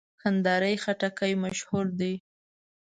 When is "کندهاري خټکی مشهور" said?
0.21-1.85